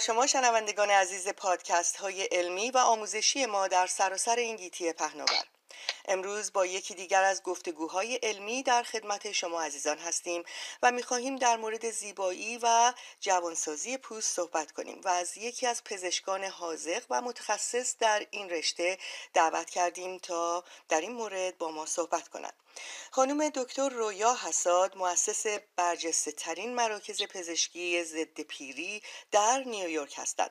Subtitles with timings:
[0.00, 5.44] شما شنوندگان عزیز پادکست های علمی و آموزشی ما در سراسر این گیتی پهناور.
[6.08, 10.42] امروز با یکی دیگر از گفتگوهای علمی در خدمت شما عزیزان هستیم
[10.82, 16.44] و می‌خواهیم در مورد زیبایی و جوانسازی پوست صحبت کنیم و از یکی از پزشکان
[16.44, 18.98] حاضق و متخصص در این رشته
[19.34, 22.54] دعوت کردیم تا در این مورد با ما صحبت کند
[23.10, 29.02] خانم دکتر رویا حساد مؤسس برجسته ترین مراکز پزشکی ضد پیری
[29.32, 30.50] در نیویورک هستند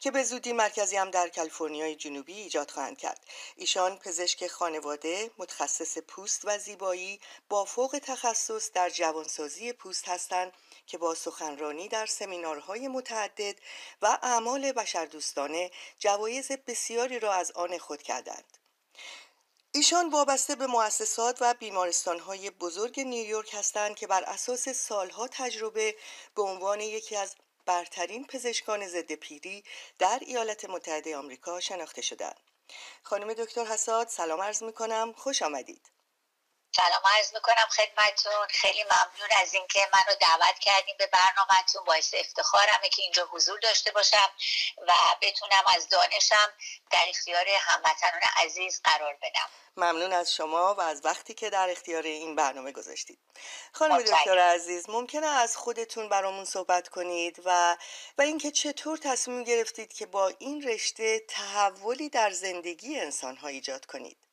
[0.00, 3.24] که به زودی مرکزی هم در کالیفرنیای جنوبی ایجاد خواهند کرد.
[3.56, 10.52] ایشان پزشک خانواده متخصص پوست و زیبایی با فوق تخصص در جوانسازی پوست هستند
[10.86, 13.56] که با سخنرانی در سمینارهای متعدد
[14.02, 18.57] و اعمال بشردوستانه جوایز بسیاری را از آن خود کردند.
[19.72, 25.96] ایشان وابسته به مؤسسات و بیمارستانهای بزرگ نیویورک هستند که بر اساس سالها تجربه
[26.36, 29.64] به عنوان یکی از برترین پزشکان ضد پیری
[29.98, 32.40] در ایالات متحده آمریکا شناخته شدند.
[33.02, 35.97] خانم دکتر حساد سلام عرض می کنم خوش آمدید.
[36.76, 41.84] سلام عرض می‌کنم خدمتون خیلی ممنون از اینکه منو دعوت کردیم به برنامهتون.
[41.84, 44.30] باعث افتخارمه که اینجا حضور داشته باشم
[44.88, 46.52] و بتونم از دانشم
[46.90, 49.48] در اختیار هموطنان عزیز قرار بدم.
[49.76, 53.18] ممنون از شما و از وقتی که در اختیار این برنامه گذاشتید.
[53.72, 57.76] خانم دکتر عزیز ممکنه از خودتون برامون صحبت کنید و
[58.18, 64.27] و اینکه چطور تصمیم گرفتید که با این رشته تحولی در زندگی انسان ایجاد کنید؟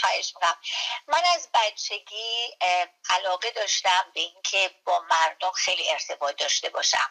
[0.00, 0.58] خواهش می‌کنم.
[1.06, 2.56] من از بچگی
[3.10, 7.10] علاقه داشتم به اینکه با مردم خیلی ارتباط داشته باشم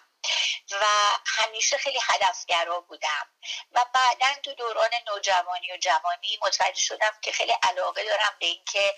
[0.72, 0.86] و
[1.26, 3.28] همیشه خیلی هدفگرا بودم
[3.72, 8.96] و بعدا تو دوران نوجوانی و جوانی متوجه شدم که خیلی علاقه دارم به اینکه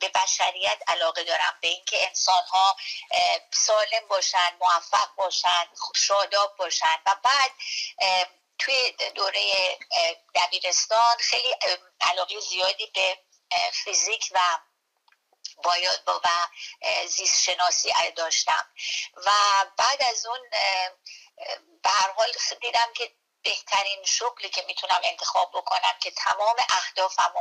[0.00, 2.76] به بشریت علاقه دارم به اینکه انسان ها
[3.52, 7.50] سالم باشن موفق باشن شاداب باشن و بعد
[8.58, 9.78] توی دوره
[10.34, 11.54] دبیرستان خیلی
[12.00, 13.18] علاقه زیادی به
[13.72, 14.58] فیزیک و
[15.64, 16.46] باید و
[17.06, 18.68] زیست شناسی داشتم.
[19.16, 19.30] و
[19.76, 20.40] بعد از اون
[21.82, 27.34] به هر حال دیدم که بهترین شغلی که می‌تونم انتخاب بکنم که تمام اهدافم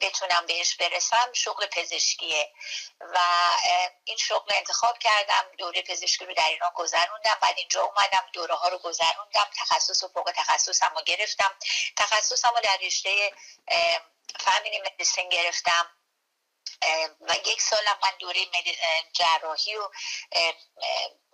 [0.00, 2.52] بتونم بهش برسم شغل پزشکیه.
[3.00, 3.18] و
[4.04, 8.68] این شغل انتخاب کردم دوره پزشکی رو در ایران گذروندم بعد اینجا اومدم دوره ها
[8.68, 11.50] رو گذروندم تخصص و فوق تخصصم رو گرفتم.
[11.96, 13.32] تخصصم رو در رشته
[14.40, 15.97] family medicine گرفتم.
[17.20, 18.46] و یک سالم من دوره
[19.12, 19.90] جراحی و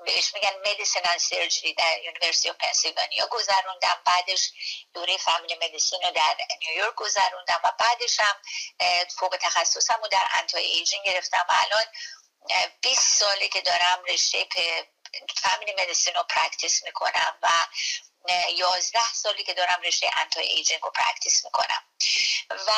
[0.05, 4.03] بهش میگن medicine surgery در University of Pennsylvania گذروندم.
[4.07, 4.51] بعدش
[4.95, 8.43] دوره family medicine رو در نیویورک گذروندم و بعدش هم
[9.19, 11.47] فوق تخصصم رو در anti-aging گرفتم.
[11.49, 11.85] و الان
[12.81, 14.47] 20 ساله که دارم رشته
[15.43, 17.49] family medicine رو practice می‌کنم و
[18.51, 21.85] یازده سالی که دارم رشته anti-aging رو practice می‌کنم.
[22.51, 22.73] و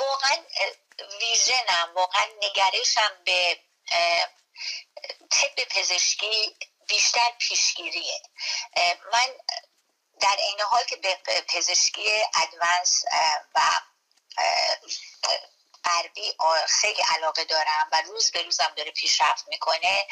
[0.00, 0.36] واقعا
[1.20, 3.60] vision م واقعا نگرشم به
[5.30, 6.56] طب پزشکی
[6.88, 8.22] بیشتر پیشگیریه.
[9.12, 9.34] من
[10.20, 13.04] در این حال که به پزشکی ادوانس
[13.54, 13.60] و
[15.84, 16.36] غربی
[16.68, 20.06] خیلی علاقه دارم و روز به روزم داره پیشرفت می‌کنه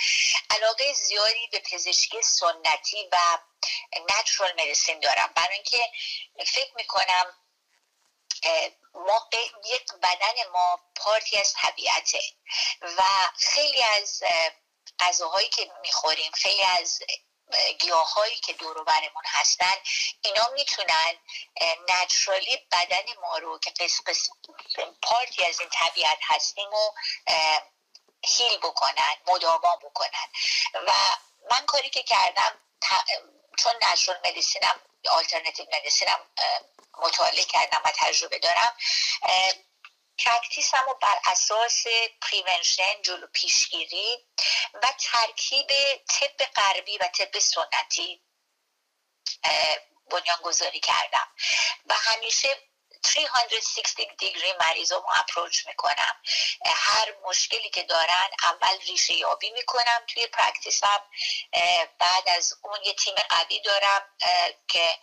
[0.50, 3.38] علاقه زیادی به پزشکی سنتی و
[4.10, 5.32] نچرال مدیسین دارم.
[5.36, 5.90] برای اینکه
[6.46, 7.34] فکر می‌کنم
[8.98, 9.28] ما
[9.64, 12.20] یک بدن ما پارتی از طبیعته
[12.82, 13.02] و
[13.38, 14.22] خیلی از
[14.98, 17.00] غذاهایی که می‌خوریم خیلی از
[17.80, 19.74] گیاهایی که دور برمون هستن
[20.22, 21.14] اینا می‌تونن
[21.88, 24.32] نچرالی بدن ما رو که قسم قسم
[25.02, 26.92] پارتی از این طبیعت هستیم و
[28.24, 30.28] هیل بکنن مداوام بکنن.
[30.74, 30.92] و
[31.50, 32.60] من کاری که کردم
[33.58, 34.80] چون نچرال مدیسینم
[35.10, 36.20] آلترنتیو مدیسینم
[36.98, 38.76] مطالعه کردم و تجربه دارم.
[40.24, 41.84] practice م رو بر اساس
[42.22, 44.26] prevention جلو پیشگیری
[44.74, 45.68] و ترکیب
[46.08, 48.22] طب غربی و طب سنتی
[50.10, 51.28] بنیان گذاری کردم.
[51.86, 52.67] و همیشه
[53.14, 56.22] 360 degree ی مریض رو approach می‌کنم.
[56.66, 61.02] هر مشکلی که دارن اول ریشه یابی می‌کنم توی practice م.
[61.98, 64.16] بعد از اون یه تیم قوی دارم
[64.68, 64.98] که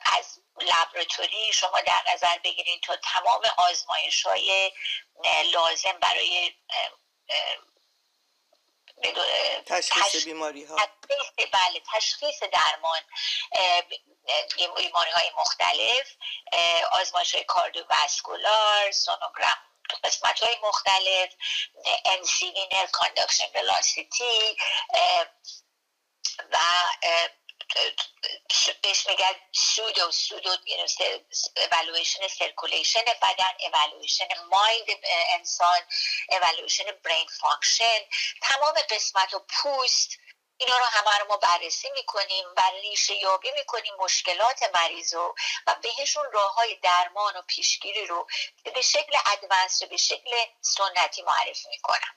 [0.00, 4.72] از laboratory شما در نظر بگیرید تا تمام آزمایش های
[5.52, 6.54] لازم برای
[9.66, 10.76] تشخیص بیماری ها
[11.52, 13.00] بله تشخیص درمان
[14.56, 16.16] بیماری های مختلف
[16.92, 19.56] آزمایش های cardiovascular sonogram
[20.04, 21.34] قسمت های مختلف
[22.04, 24.56] NCV nerve conduction velocity
[26.52, 26.56] و
[28.82, 30.56] بهش میگن سودو سودو
[31.72, 34.86] evaluation circulation بدن evaluation mind
[35.34, 35.78] انسان
[36.30, 38.00] evaluation brain function
[38.42, 40.18] تمام قسمت و پوست
[40.56, 45.34] اینا رو همه رو ما بررسی می‌کنیم و ریشه یابی می‌کنیم مشکلات مریض رو
[45.66, 48.26] و بهشون راه های درمان و پیشگیری رو
[48.74, 50.30] به شکل advanced به شکل
[50.60, 52.16] سنتی معرفی می‌کنم.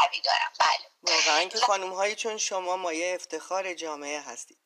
[0.00, 0.52] در دارم.
[0.60, 1.16] بله.
[1.16, 4.58] واقعا که خانوم هایی چون شما مایه افتخار جامعه هستید.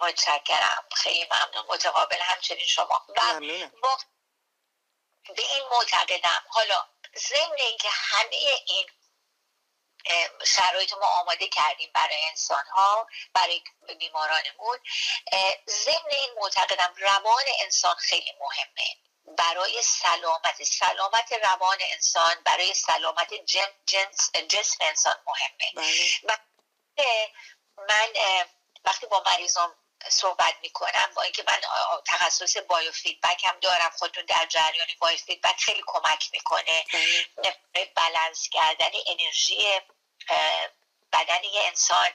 [0.00, 0.84] متشکرم.
[0.94, 1.66] خیلی ممنون.
[1.68, 3.06] متقابل همچنین شما.
[3.08, 3.40] و
[5.34, 6.44] به این معتقدم.
[6.48, 6.86] حالا
[7.16, 8.86] ضمن اینکه همه این
[10.44, 13.62] شرایط ما آماده کردیم برای انسان ها برای
[13.98, 14.78] بیمارانمون
[15.66, 18.96] ضمن این معتقدم روان انسان خیلی مهمه.
[19.38, 23.34] برای سلامت سلامت روان انسان برای سلامت
[23.86, 26.10] جنس جسم انسان مهمه بله.
[26.24, 26.36] و
[27.88, 28.08] من
[28.84, 29.74] وقتی با مریضان
[30.08, 31.60] صحبت می‌کنم با اینکه من
[32.06, 36.84] تخصص biofeedback هم دارم خودتون در جریان biofeedback خیلی کمک می‌کنه
[37.36, 37.92] بله.
[37.96, 39.80] بلنس کردن انرژی
[41.12, 42.10] بدن انسان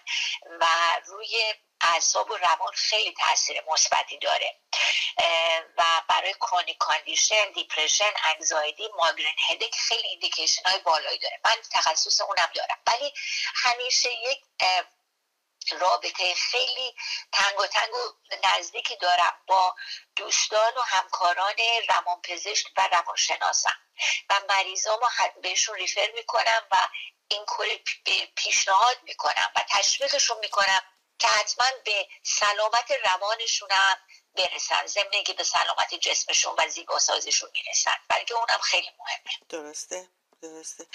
[0.60, 0.66] و
[1.06, 4.60] روی اعصاب و روان خیلی تاثیر مثبتی داره.
[5.78, 11.40] و برای chronic condition depression anxiety migraine headache خیلی indication های بالایی داره.
[11.46, 12.80] من تخصص اونم دارم.
[12.88, 13.14] ولی
[13.56, 14.44] همیشه یک
[15.72, 16.96] رابطه خیلی
[17.32, 18.14] تنگ و تنگ و
[18.44, 19.76] نزدیکی دارم با
[20.16, 21.56] دوستان و همکاران
[21.90, 23.78] روانپزشک و روانشناسم.
[24.30, 25.10] و مریضا ما
[25.42, 26.76] بهشون ریفر می‌کنم و
[27.28, 27.78] این کل
[28.36, 30.82] پیشنهاد می‌کنم و تشویقشون می‌کنم
[31.26, 33.98] که حتما به سلامت روانشون هم
[34.36, 34.86] برسن.
[34.86, 37.92] ضمن که به سلامت جسمشون و زیباسازیشون می‌رسن.
[38.10, 39.48] بلکه اونم خیلی مهمه.
[39.50, 40.10] درسته
[40.42, 40.88] درسته.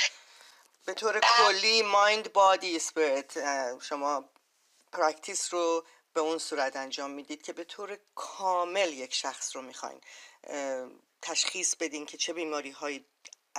[0.85, 3.33] به طور کلی mind body spirit
[3.81, 4.25] شما
[4.93, 10.01] practice رو به اون صورت انجام می‌دید که به طور کامل یک شخص رو می‌خواین
[11.23, 13.07] تشخیص بدین که چه بیماری هایی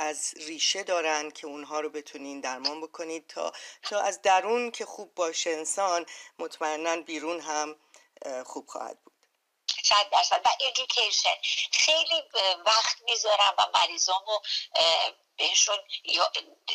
[0.02, 3.52] از ریشه دارن که اونها رو بتونین درمان بکنید تا
[3.84, 6.06] تا از درون که خوب باشه انسان
[6.40, 7.76] مطمئنا بیرون هم
[8.46, 9.11] خوب خواهد بود.
[9.92, 11.36] صد درصد و education
[11.72, 12.24] خیلی
[12.66, 14.40] وقت می‌ذارم و مریضامو
[15.38, 15.78] بهشون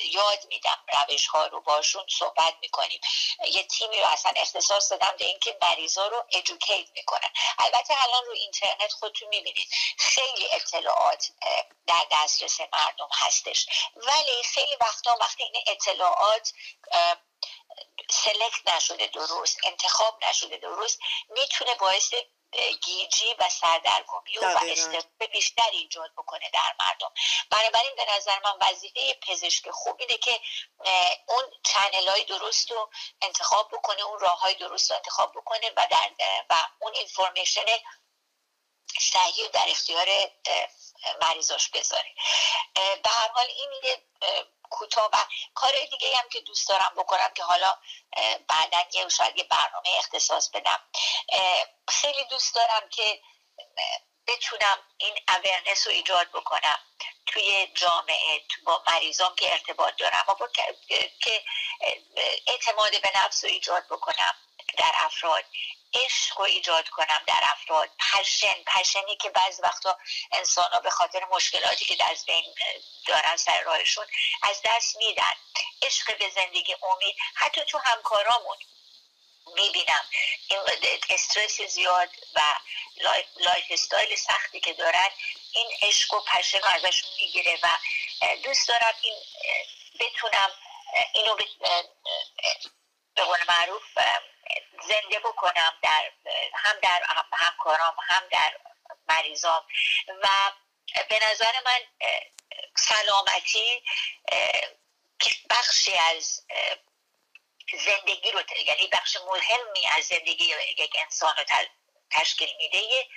[0.03, 3.01] یاد میدم روش ها رو باشون صحبت می‌کنیم.
[3.45, 7.33] یه تیمی رو اصلا اختصاص دادم به اینکه مریضا رو ادوکیت می‌کنن.
[7.59, 9.69] البته الان رو اینترنت خودتون می‌بینید.
[9.99, 11.27] خیلی اطلاعات
[11.87, 13.67] در دسترس مردم هستش.
[13.97, 16.53] ولی خیلی وقتا وقتی این اطلاعات
[18.11, 20.99] سلکت نشده درست انتخاب نشده درست
[21.29, 22.15] می‌تونه باعث
[22.83, 27.13] گیجی و سردرگمی و, استرس بیشتر ایجاد بکنه در مردم.
[27.51, 30.41] بنابراین به نظر من وظیفه پزشک خوب اینه که
[31.29, 32.91] اون چنل های درست رو
[33.23, 36.11] انتخاب بکنه اون راه های درست رو انتخاب بکنه و, در
[36.51, 37.65] و اون اینفورمیشن
[39.01, 40.07] صحیح در اختیار
[41.23, 42.15] مریضاش بذاره
[42.75, 44.03] به هر حال این یه
[44.71, 45.17] کوتاه و
[45.55, 47.79] کار دیگه هم که دوست دارم بکنم که حالا
[48.49, 50.81] بعدا یه شاید یه برنامه اختصاص بدم.
[51.89, 53.23] خیلی دوست دارم که
[54.27, 56.79] بتونم این اورنس رو ایجاد بکنم
[57.27, 60.49] توی جامعه با مریضان که ارتباط دارم و با
[61.21, 61.45] که
[62.47, 64.35] اعتماد به نفس رو ایجاد بکنم
[64.79, 65.45] در افراد.
[66.05, 67.91] عشق رو ایجاد کنم در افراد.
[68.13, 69.99] پشن پشنی که بعض وقتا
[70.33, 72.55] انسان ها به خاطر مشکلاتی که در بین
[73.07, 74.07] دارن سر راهشون
[74.43, 75.33] از دست میدن.
[75.83, 77.17] عشق به زندگی امید.
[77.35, 78.57] حتی تو همکارامون
[79.55, 80.05] می‌بینم
[80.49, 80.61] این
[81.11, 82.41] استرس زیاد و
[83.37, 85.09] lifestyle سختی که دارن
[85.53, 87.69] این عشق و passion رو ازشون می‌گیره و
[88.45, 89.15] دوست دارم این
[90.01, 90.51] بتونم
[91.15, 91.37] اینو
[93.15, 93.83] به قول معروف
[94.83, 96.13] زنده بکنم در
[96.55, 98.59] هم در همکارام هم در
[99.09, 99.63] مریضام.
[100.23, 100.29] و
[101.09, 101.81] به نظر من
[102.77, 103.83] سلامتی
[105.51, 106.43] بخشی از
[107.73, 110.45] زندگی رو یعنی بخش مهمی از زندگی
[110.79, 111.45] یک انسان رو
[112.11, 113.09] تشکیل میده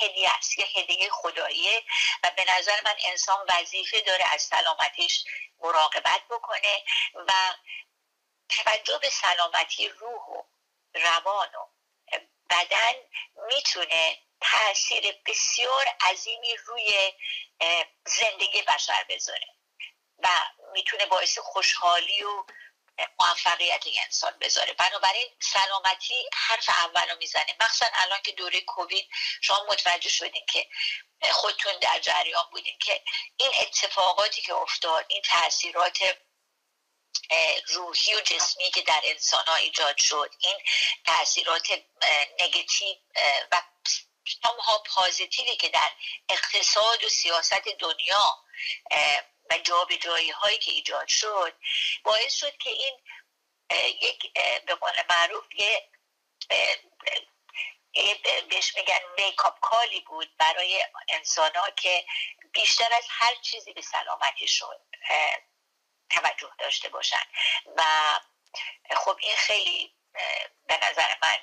[0.00, 1.82] هدیه است یه هدیه خداییه.
[2.22, 5.24] و به نظر من انسان وظیفه داره از سلامتیش
[5.60, 6.82] مراقبت بکنه
[7.14, 7.32] و
[8.48, 10.42] توجه به سلامتی روح و
[10.94, 11.66] روان و
[12.50, 12.94] بدن
[13.46, 17.12] می‌تونه تاثیر بسیار عظیمی روی
[18.04, 19.46] زندگی بشر بذاره
[20.18, 20.28] و
[20.72, 22.44] می‌تونه باعث خوشحالی و
[23.20, 24.72] موفقیت انسان بذاره.
[24.72, 27.56] بنابراین سلامتی حرف اول رو می‌زنه.
[27.60, 29.08] مخصوصا الان که دوره کووید
[29.42, 30.68] شما متوجه شدین که
[31.32, 33.02] خودتون در جریان بودین که
[33.36, 35.98] این اتفاقاتی که افتاد این تاثیرات
[37.68, 40.34] روحی و جسمی که در انسان ها ایجاد شد.
[40.40, 40.56] این
[41.04, 41.66] تاثیرات
[42.40, 42.96] نگتیو
[43.52, 43.62] و
[44.44, 45.90] ها پازیتیوی که در
[46.28, 48.44] اقتصاد و سیاست دنیا
[49.50, 51.54] و جابجایی هایی که ایجاد شد
[52.04, 53.00] باعث شد که این
[54.02, 54.32] یک
[54.66, 55.88] به قول معروف یه
[58.50, 62.04] بهش میگن میکاپ کالی بود برای انسان ها که
[62.52, 64.76] بیشتر از هر چیزی به سلامتیشون
[66.10, 67.22] توجه داشته باشن.
[67.76, 67.82] و
[68.96, 69.94] خب این خیلی
[70.66, 71.38] به نظر من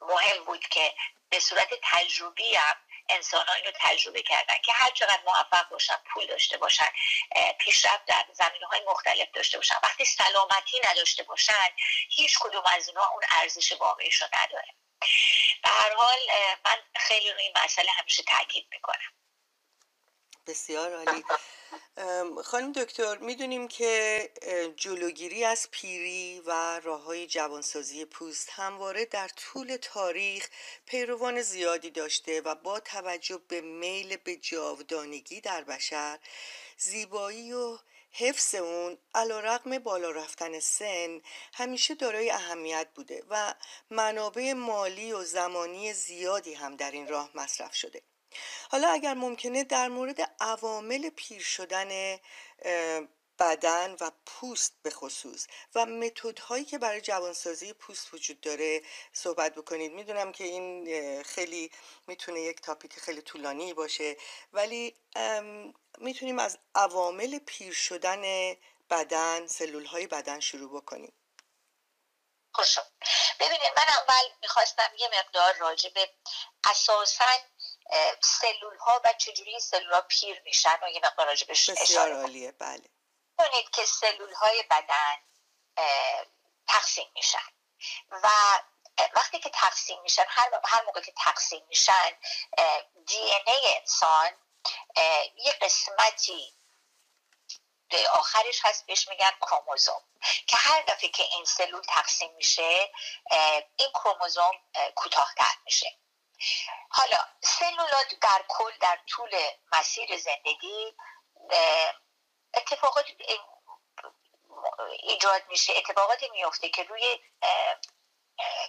[0.00, 0.94] مهم بود که
[1.30, 2.76] به صورت تجربی هم
[3.08, 6.88] انسان ها اینو تجربه کردن که هر چقدر موفق باشن پول داشته باشن
[7.58, 9.74] پیشرفت در زمینه های مختلف داشته باشن.
[9.82, 11.68] وقتی سلامتی نداشته باشن
[12.10, 14.74] هیچ کدوم از اینها اون ارزش واقعیش رو نداره.
[15.62, 16.18] به هر حال
[16.64, 19.12] من خیلی روی این مسئله همیشه تاکید می‌کنم.
[20.46, 21.24] بسیار عالی.
[22.44, 24.30] خانم دکتر می‌دونیم که
[24.76, 30.48] جلوگیری از پیری و راه های جوانسازی پوست همواره در طول تاریخ
[30.86, 36.18] پیروان زیادی داشته و با توجه به میل به جاودانگی در بشر
[36.78, 37.78] زیبایی و
[38.10, 41.20] حفظ اون علا رقم بالا رفتن سن
[41.54, 43.54] همیشه دارای اهمیت بوده و
[43.90, 48.02] منابع مالی و زمانی زیادی هم در این راه مصرف شده.
[48.70, 52.18] حالا اگر ممکنه در مورد عوامل پیر شدن
[53.38, 58.82] بدن و پوست به خصوص و متدهایی که برای جوانسازی پوست وجود داره
[59.12, 59.92] صحبت بکنید.
[59.92, 61.70] می‌دونم که این خیلی
[62.06, 64.16] می‌تونه یک تاپیک خیلی طولانی باشه
[64.52, 64.94] ولی
[65.98, 68.54] می‌تونیم از عوامل پیر شدن
[68.90, 71.12] بدن سلول های بدن شروع بکنیم.
[72.52, 72.82] خوشم
[73.40, 76.10] ببینید من اول می‌خواستم یه مقدار راجع به
[76.64, 77.24] اساسا
[78.20, 82.90] سلول ها و چجوری سلول ها پیر میشن؟ و یه مقدار راجبش بسیار عالیه بله.
[83.38, 85.16] کنید که سلول های بدن
[86.68, 87.48] تقسیم میشن.
[88.10, 88.28] و
[89.14, 92.18] وقتی که تقسیم میشن هر, هر موقع که تقسیم میشن
[93.06, 94.32] دی ای انسان
[95.36, 96.54] یه قسمتی
[98.12, 100.02] آخرش هست بهش میگن کروموزوم.
[100.46, 102.92] که هر دفعه که این سلول تقسیم میشه
[103.76, 104.52] این کروموزوم
[104.94, 105.98] کوتاهتر میشه.
[106.90, 109.30] حالا سلولات در کل در طول
[109.72, 110.94] مسیر زندگی
[112.54, 113.04] اتفاقات
[115.02, 117.20] ایجاد میشه اتفاقاتی میفته که روی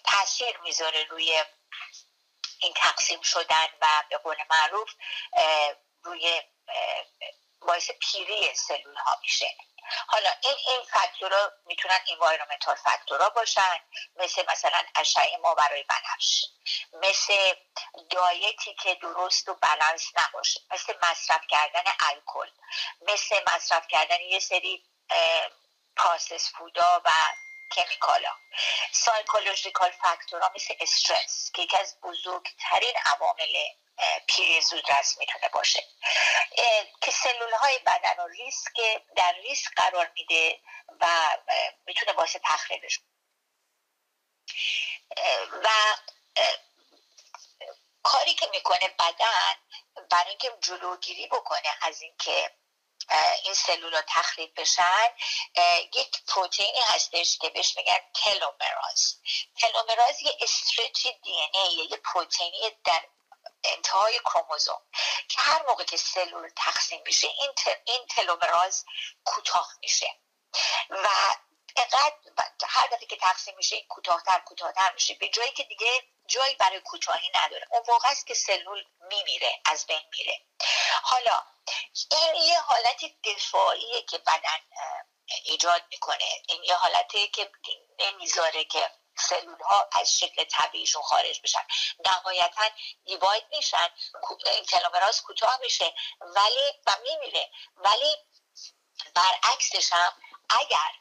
[0.03, 1.43] تاثیر می‌ذاره روی
[2.59, 4.93] این تقسیم شدن و به قول معروف
[6.03, 6.41] روی
[7.61, 9.55] باعث پیری سلول ها میشه.
[10.07, 13.79] حالا این این فاکتورها می‌تونن انوایرمنتال فاکتورها باشن.
[14.15, 16.45] مثل مثلا اشعه ماورای بنفش.
[16.93, 17.53] مثل
[18.09, 20.59] diet ی که درست و بالانس نباشه.
[20.71, 22.49] مثل مصرف کردن الکل.
[23.01, 24.85] مثل مصرف کردن یه سری
[25.95, 27.09] processed food ا و
[27.71, 28.35] chemical ا
[28.91, 33.55] psychological factor ها مثل استرس که یکی از بزرگترین عوامل
[34.27, 35.83] پیری زودرس می‌تونه باشه.
[37.01, 40.59] که سلول های بدن و ریسک در ریسک قرار میده
[40.99, 41.37] و
[41.85, 42.99] می‌تونه باعث تخریبش
[45.63, 45.69] و
[48.03, 49.55] کاری که می‌کنه بدن
[50.09, 52.51] برای اینکه جلوگیری بکنه از اینکه
[53.43, 55.09] این سلول تخریب بشن
[55.93, 59.15] یک پروتئینی هستش که بهش میگن تلومراز
[59.61, 63.03] تلومراز یه استرچ دی ای یه پروتئینی در
[63.63, 64.81] انتهای کروموزوم
[65.29, 67.53] که هر موقع که سلول تقسیم میشه این,
[67.85, 68.85] این تلومراز
[69.25, 70.15] کوتاه میشه.
[70.89, 71.07] و
[71.75, 72.15] اینقدر
[72.67, 75.13] هر دفعه که تقسیم میشه این کوتاهتر کوتاهتر میشه.
[75.13, 77.67] به جایی که دیگه جایی برای کوتاهی نداره.
[77.71, 80.41] اون موقع است که سلول میمیره از بین میره.
[81.03, 81.43] حالا
[82.11, 84.59] این یه حالت دفاعیه که بدن
[85.43, 86.43] ایجاد می‌کنه.
[86.49, 87.51] این یه حالته که
[87.99, 91.67] نمی‌ذاره که سلول ها از شکل طبیعیشون خارج بشن
[92.05, 92.69] نهایتا
[93.05, 93.89] دیواید میشن
[94.53, 97.51] این تلومراز کوتاه میشه ولی و میمیره.
[97.75, 98.15] ولی
[99.15, 100.13] برعکسش هم
[100.49, 100.91] اگر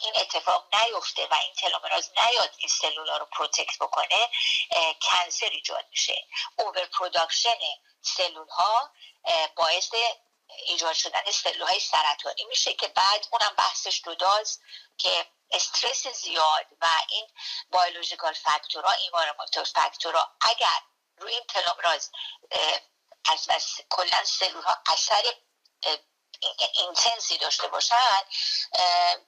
[0.00, 4.30] این اتفاق نیفته و این تلومراز نیاد این سلولا رو protect بکنه
[5.02, 6.26] cancer ایجاد میشه.
[6.58, 7.58] over production
[8.02, 8.90] سلول ها
[9.56, 9.90] باعث
[10.66, 14.62] ایجاد شدن سلول های سرطانی میشه که بعد اونم بحثش جداست
[14.98, 17.26] که استرس زیاد و این
[17.70, 20.80] biological factor ها environmental factor ها اگر
[21.16, 22.10] روی این تلومراز
[23.30, 25.22] از, از کلا سلول ها اثر
[26.74, 28.22] intense ی داشته باشن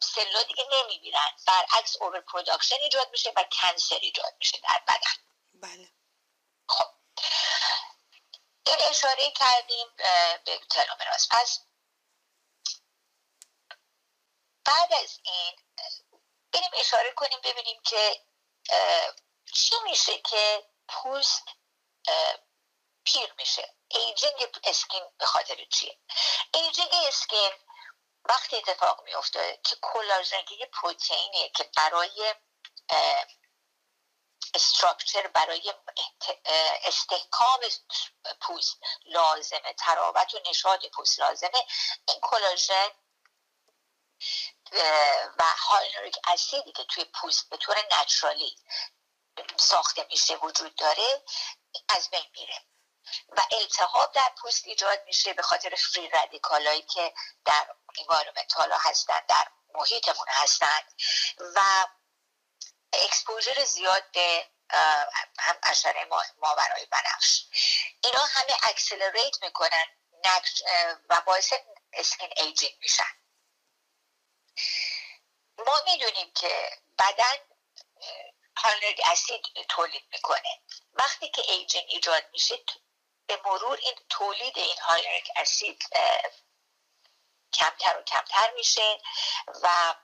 [0.00, 5.22] سلولا دیگه نمیمیرن برعکس over production ایجاد میشه و cancer ایجاد میشه در بدن.
[5.54, 5.92] بله.
[6.68, 6.86] خب.
[8.66, 9.86] این اشاره کردیم
[10.44, 11.60] به تلومراز پس
[14.64, 15.56] بعد از این
[16.56, 18.20] بریم اشاره کنیم ببینیم که
[19.54, 21.44] چی میشه که پوست
[23.04, 23.74] پیر میشه.
[23.88, 25.98] aging skin به خاطر چیه؟
[26.54, 27.52] aging skin
[28.24, 32.34] وقتی اتفاق میفته که کلاژن یه پروتئینیه که برای
[34.54, 35.74] structure برای
[36.84, 37.60] استحکام
[38.40, 41.66] پوست لازمه تراوت و نشاط پوست لازمه.
[42.08, 42.90] این کلاژن
[45.38, 48.56] و hyaluronic acid ی که توی پوست به طور naturally
[49.56, 51.22] ساخته میشه وجود داره
[51.88, 52.62] از بین میره.
[53.28, 59.20] و التهاب در پوست ایجاد میشه به خاطر free radical ایی که در environmental هستن
[59.28, 60.82] در محیطمون هستن.
[61.54, 61.86] و
[62.92, 64.48] exposure زیاد به
[65.38, 66.04] هم اشعه
[66.38, 67.44] ماورای بنفش.
[68.04, 69.86] اینا همه accelerate می‌کنن
[71.08, 71.52] و باعث
[71.92, 73.25] skin aging میشن.
[75.58, 77.36] ما می‌دونیم که بدن
[78.56, 80.60] hyaluronic acid تولید می‌کنه.
[80.92, 82.64] وقتی که aging ایجاد میشه
[83.26, 85.82] به مرور این تولید این hyaluronic acid
[87.52, 88.98] کمتر و کمتر میشه
[89.62, 89.94] و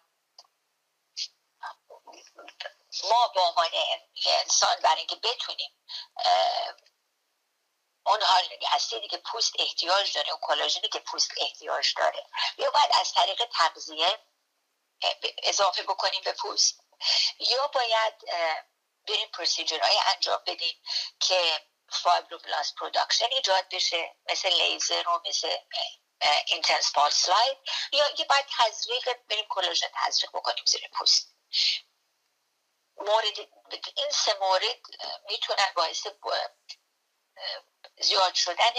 [3.10, 3.70] ما به عنوان
[4.26, 5.70] انسان برای اینکه بتونیم
[8.06, 12.26] اون hyaluronic acid ی که پوست احتیاج داره اون کلاژنی که پوست احتیاج داره
[12.58, 14.18] یا باید از طریق تغذیه
[15.42, 16.80] اضافه بکنیم به پوست.
[17.38, 18.14] یا باید
[19.08, 20.82] بریم procedure های انجام بدیم
[21.20, 25.56] که fibroblast production ایجاد بشه مثل لیزر و مثل
[26.46, 27.58] intense light.
[27.92, 31.34] یا یه باید تزریق بریم کلاژن تزریق بکنیم زیر پوست.
[32.96, 33.38] مورد
[33.96, 34.80] این سه مورد
[35.28, 36.06] می‌تونن باعث
[38.00, 38.72] زیاد شدن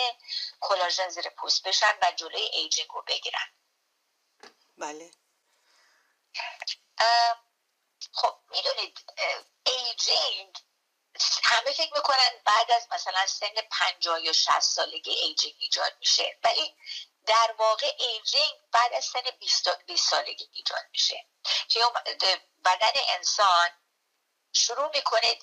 [0.62, 3.54] کلاژن زیر پوست بشن و جلوی aging رو بگیرن.
[4.78, 5.12] بله.
[8.14, 9.00] خب می‌دونید
[9.66, 10.58] aging
[11.44, 16.40] همه فکر می‌کنن بعد از مثلا سن پنجاه یا شصت سالگی aging ایجاد میشه.
[16.44, 16.76] ولی
[17.26, 21.26] در واقع aging بعد از سن 20 سالگی ایجاد میشه.
[21.70, 21.80] که
[22.66, 23.70] بدن انسان
[24.54, 25.40] شروع می‌کنه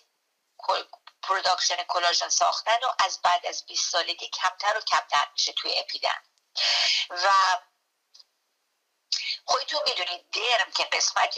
[1.22, 6.22] production کلاژن ساختن و از بعد از 20 سالگی کمتر و کمتر میشه توی epiderm
[7.10, 7.28] و
[9.50, 11.34] خودتون می‌دونید derm که قسمت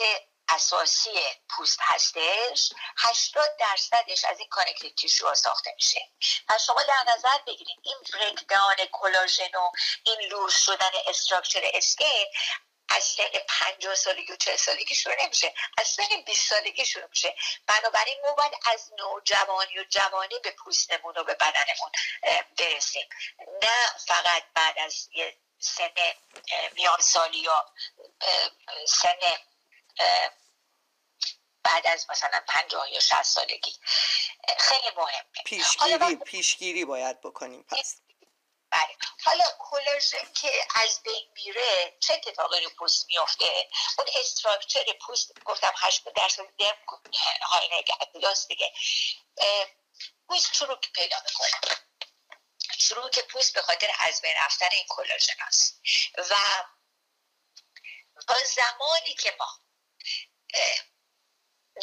[0.48, 1.11] اساسی
[1.48, 6.09] پوست هستش 80 درصدش از این connective tissue ساخته میشه.
[6.48, 9.70] پس شما در نظر بگیرید این breakdown کلاژن و
[10.05, 12.27] این لوس شدن استراکچر اسکین
[12.88, 15.55] از سن 50 سالگی و 40 سالگی شروع نمیشه.
[15.79, 17.37] از سن 20 سالگی شروع میشه.
[17.66, 21.90] بنابراین ما باید از نوجوانی و جوانی به پوستمون و به بدنمون
[22.59, 23.09] برسیم.
[23.62, 25.90] نه فقط بعد از یه سن
[26.72, 27.72] میان سالی یا
[28.87, 29.18] سن
[31.64, 33.78] بعد از مثلا پنجاه یا شهست سالگی.
[34.58, 35.24] خیلی مهمه.
[35.44, 37.96] پیشگیری پیشگیری باید بکنیم پس.
[38.70, 38.96] بله.
[39.24, 45.72] حالا کلاژن که از بین میره چه اتفاقی رو پوست میفته اون استراکچر پوست گفتم
[45.76, 46.76] 80 درصد درم
[47.42, 47.94] های نگه
[48.48, 48.72] دیگه.
[50.28, 51.78] پوست شروع پیدا می‌کنه.
[52.78, 55.80] شروع که پوست به خاطر از بین رفتن این کلاژن است
[56.30, 56.35] و
[58.28, 59.61] تا زمانی که ما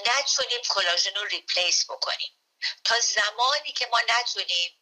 [0.05, 2.39] نتونیم کلاژن رو replace بکنیم.
[2.83, 4.79] تا زمانی که ما نتونیم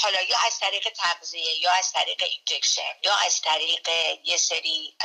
[0.00, 3.88] حالا یا از طریق تغذیه یا از طریق injection یا از طریق
[4.24, 4.96] یه سری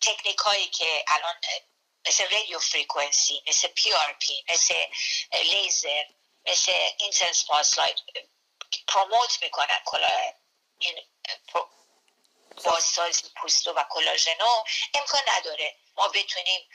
[0.00, 1.40] تکنیک هایی که الان
[2.08, 4.86] مثل radio frequency مثل PRP مثل
[5.32, 6.04] لیزر
[6.46, 8.00] مثل intense pulse light
[8.88, 9.80] پروموت می‌کنن
[10.78, 11.00] این
[12.64, 15.76] بازسازی پوستو و کلاژنو امکان نداره.
[15.96, 16.68] ما بتونیم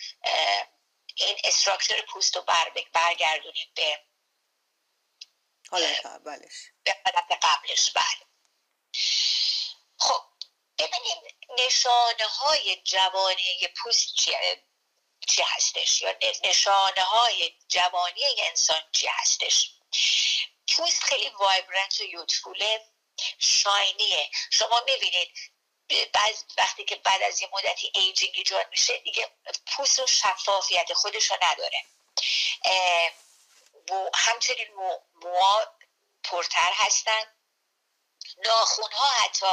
[1.16, 4.00] این استراکچر پوست رو بر برگردونیم به
[5.72, 6.02] حالت
[6.84, 7.92] به حالت قبلش.
[7.92, 8.28] بله.
[9.98, 10.22] خب
[10.80, 11.18] ببینیم
[11.58, 14.64] نشانه های جوانی پوست چیه؟
[15.28, 19.72] چی هستش؟ یا نشانه های جوانی انسان چی هستش؟
[20.76, 22.86] پوست خیلی vibrant و youthful ه.
[23.40, 24.30] shiny ه.
[24.52, 25.32] شما می‌بینید
[26.14, 29.32] بعض وقتی که بعد از یه مدتی aging ایجاد میشه دیگه
[29.68, 31.86] پوست و شفافیت خودش رو نداره
[33.90, 34.68] و همچنین
[35.16, 35.74] موها
[36.24, 37.36] پرتر هستن.
[38.46, 39.46] ناخون ها حتی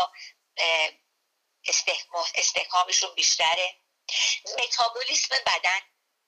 [2.35, 3.75] استحکامشون بیشتره.
[4.59, 5.81] متابولیسم بدن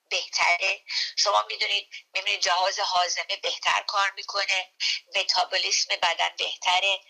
[0.09, 0.81] بهتره.
[1.17, 4.73] شما می‌دونید می‌بینید جهاز حازمه بهتر کار می‌کنه
[5.15, 7.01] متابولیسم بدن بهتره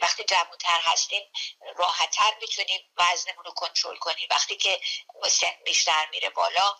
[0.00, 1.32] وقتی جمعتر هستیم
[1.76, 4.28] راحتتر می‌تونیم وزنمون رو کنترل کنیم.
[4.30, 4.80] وقتی که
[5.28, 6.78] سن بیشتر میره بالا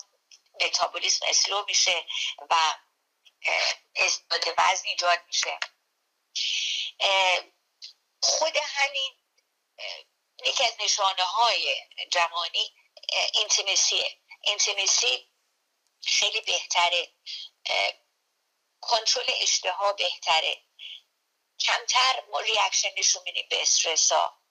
[0.61, 2.07] متابولیسم اسلو میشه
[2.51, 2.75] و
[3.97, 5.59] ازداد وزن ایجاد میشه.
[8.23, 9.16] خود همین
[10.44, 11.77] یکی از نشانه های
[12.12, 12.75] جوانی
[13.35, 14.16] intimacy
[14.48, 15.29] ه intimacy
[16.04, 17.14] خیلی بهتره.
[18.80, 20.64] کنترل اشتها بهتره.
[21.61, 24.42] کمتر ما reaction نشون میدیم به استرس ها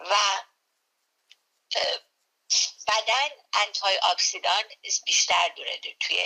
[0.00, 0.16] و
[2.86, 4.64] بدن antioxidant
[5.06, 6.16] بیشتر داره توی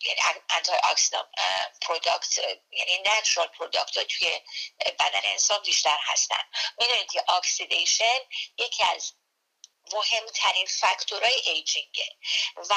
[0.00, 0.20] یعنی
[0.50, 1.30] antioxidant
[1.82, 2.38] product
[2.70, 4.40] یعنی natural product توی
[4.98, 6.44] بدن انسان بیشتر هستن.
[6.78, 8.18] می‌دونید که oxidation
[8.58, 9.12] یکی از
[9.92, 12.16] مهمترین فاکتورهای aging ه
[12.56, 12.74] و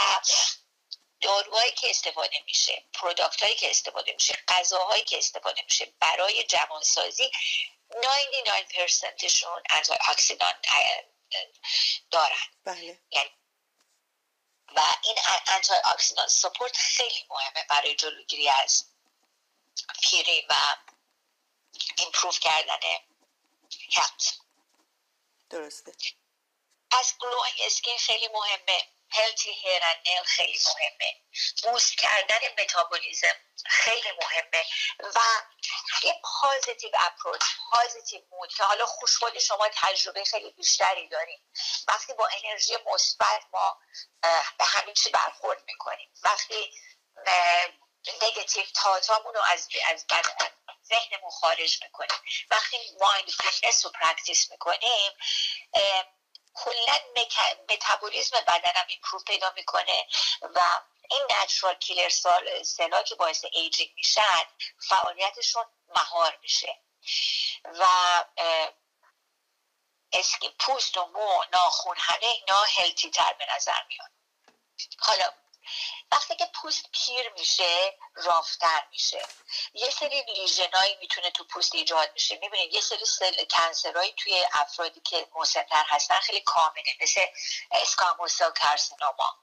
[1.21, 7.31] داروهایی که استفاده میشه product هایی که استفاده میشه غذاهایی که استفاده میشه برای جوانسازی
[8.03, 10.53] 99 شون antioxidant
[12.11, 12.37] دارن.
[12.65, 12.99] بله.
[13.11, 13.29] یعنی
[14.75, 15.17] و این
[15.47, 18.85] antioxidant support خیلی مهمه برای جلوگیری از
[20.01, 20.55] پیری و
[21.97, 22.79] improve کردن
[23.93, 24.37] health.
[25.49, 25.91] درسته.
[26.99, 28.87] از glowing skin خیلی مهمه.
[29.11, 29.81] healthy hair
[30.25, 31.15] خیلی مهمه.
[31.63, 33.35] boost کردن metabolism
[33.65, 34.65] خیلی مهمه.
[34.99, 35.19] و
[36.03, 37.41] یه positive approach
[37.71, 41.39] positive mood که حالا خوشحالی شما تجربه خیلی بیشتری داریم
[41.87, 43.77] وقتی با انرژی مثبت ما
[44.57, 46.09] به همه چی برخورد می‌کنیم.
[46.23, 46.71] وقتی
[48.21, 50.05] negative thought امون رو از از
[50.87, 52.21] ذهنمون خارج می‌کنیم.
[52.51, 55.11] وقتی mindfulness رو practice می‌کنیم
[56.55, 56.99] کلا
[57.69, 60.07] متابولیزم بدنم improve پیدا می‌کنه
[60.41, 60.59] و
[61.09, 64.43] این natural killer cell cell ا که باعث aging میشن
[64.89, 65.65] فعالیتشون
[65.95, 66.77] مهار میشه.
[67.65, 67.85] و
[70.13, 74.11] اسکین پوست و مو ناخون همه اینا healthy تر به نظر میاد.
[74.99, 75.33] حالا
[76.11, 79.27] وقتی که پوست پیر میشه rough تر میشه.
[79.73, 84.13] یه سری lesion ایی می‌تونه تو پوست ایجاد میشه می‌بینید یه سری cell cancer هایی
[84.17, 87.21] توی افرادی که مسنتر هستن خیلی common ه مثل
[87.71, 89.35] squamous cell carcinoma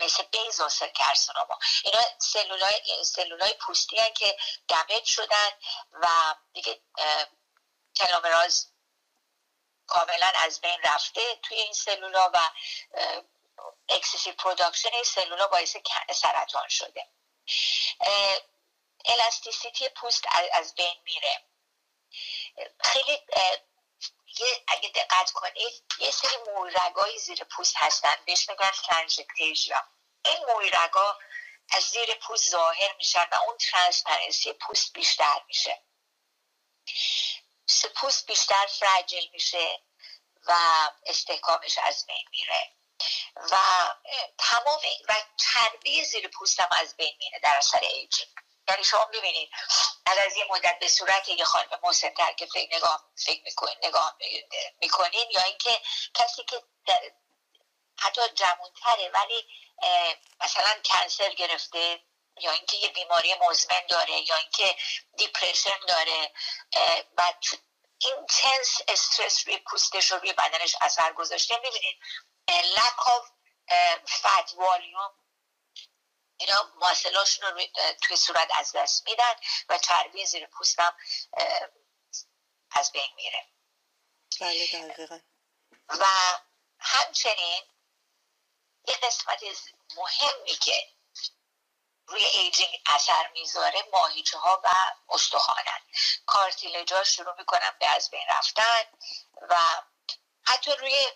[0.00, 1.58] مثل basal cell carcinoma.
[1.84, 4.36] اینا سلولای, سلولای پوستی هن که
[4.68, 5.50] damage شدن
[5.92, 6.80] و دیگه
[7.94, 8.70] telomerase
[9.86, 12.50] کاملا از بین رفته توی این سلولا و
[13.88, 15.76] excessive production این سلولا باعث
[16.12, 17.08] سرطان شده.
[19.04, 21.44] elasticity پوست از بین میره.
[22.80, 23.20] خیلی
[24.68, 28.16] اگه دقت کنید یه سری مویرگای زیر پوست هستن.
[28.26, 29.82] بهش میگن telangiectasia
[30.24, 31.18] این مویرگا
[31.70, 35.82] از زیر پوست ظاهر میشن و اون transparency پوست بیشتر میشه.
[37.96, 39.80] پوست بیشتر fragile میشه
[40.46, 40.52] و
[41.06, 42.72] استحکامش از بین میره.
[43.36, 43.56] و
[44.38, 48.28] تمام و چربی زیر پوستم از بین میره در اثر aging.
[48.68, 49.50] یعنی شما ببینید
[50.06, 54.16] از یه مدت به صورت یه خانم مسنتر که فکر نگاه فکر می‌کنین نگاه
[54.80, 55.80] می‌کنین یا اینکه
[56.14, 56.62] کسی که
[57.98, 59.48] حتی جوانتره ولی
[60.40, 62.00] مثلا cancer گرفته
[62.40, 64.76] یا اینکه یه بیماری مزمن داره یا اینکه
[65.16, 66.32] depression داره
[67.16, 67.32] و
[67.98, 71.98] intense stress روی پوستش و روی بدنش اثر گذاشته می‌بینید
[72.48, 73.24] lack of
[74.06, 75.12] fat volume.
[76.36, 77.66] اینا muscle اشون رو
[78.02, 79.34] توی صورت از دست میدن
[79.68, 80.96] و چربی زیر پوستم
[82.70, 83.46] از بین میره.
[84.40, 85.20] بله دقیقا.
[85.88, 86.04] و
[86.78, 87.62] همچنین
[88.88, 89.40] یه قسمت
[89.96, 90.88] مهمی که
[92.06, 94.68] روی ایجینگ اثر می‌ذاره ماهیچه ها و
[95.08, 95.80] استخوانن
[96.26, 98.84] کارتیلجا شروع می‌کنن به از بین رفتن
[99.50, 99.82] و
[100.42, 101.06] حتی روی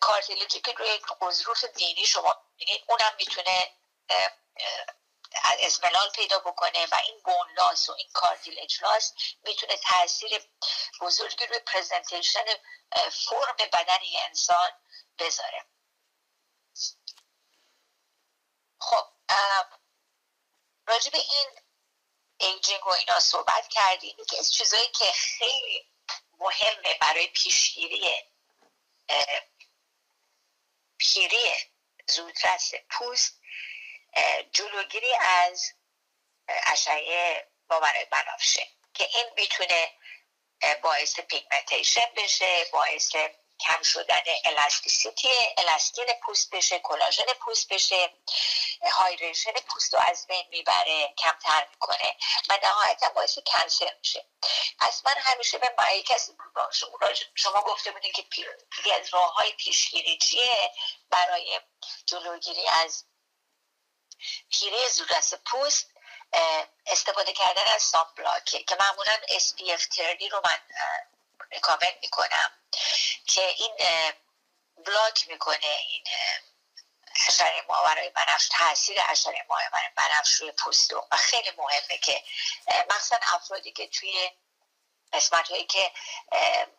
[0.00, 3.76] کارتیلجی که روی قضروف دینی شما ببینید اونم می‌تونه
[5.62, 10.50] اضمحلال پیدا بکنه و این bone loss و این cartilage loss می‌تونه تاثیر
[11.00, 12.44] بزرگی روی presentation
[13.10, 14.70] فرم بدن انسان
[15.18, 15.66] بذاره.
[18.80, 19.06] خب
[20.86, 21.48] راجب این
[22.36, 25.92] aging و اینا صحبت کردیم که از چیزایی که خیلی
[26.38, 28.22] مهمه برای پیشگیری
[31.02, 31.52] پیری
[32.08, 33.40] زودرس پوست
[34.52, 35.72] جلوگیری از
[36.48, 39.92] اشعه ماورا بنفشه که این می‌تونه
[40.82, 43.16] باعث pigmentation بشه باعث
[43.66, 48.10] کم شدن elasticity elastin پوست بشه کلاژن پوست بشه
[48.92, 52.16] hydration پوست رو از بین می‌بره کمتر می‌کنه
[52.48, 54.26] و نهایتا باعث cancer میشه.
[54.80, 56.32] از من همیشه به مایی کسی
[57.34, 60.72] شما گفته بودین که پیری از راه های پیشگیری چیه؟
[61.10, 61.60] برای
[62.06, 63.04] جلوگیری از
[64.50, 65.90] پیری زودرس پوست
[66.86, 70.58] استفاده کردن از سان بلاکه که معمولا SPF 30 رو من
[71.50, 72.61] ریکامند می‌کنم.
[73.26, 73.76] که این
[74.86, 76.04] بلاک می‌کنه این
[77.28, 82.22] اشاره برای بنفش تاثیر اشاره برای بنفش روی پوست و خیلی مهمه که
[82.90, 84.30] مخصوصا افرادی که توی
[85.12, 85.92] قسمت هایی که